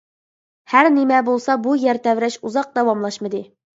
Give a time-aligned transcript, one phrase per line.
[0.73, 3.45] ھەر نېمە بولسا بۇ يەر تەۋرەش ئۇزاق داۋاملاشمىدى.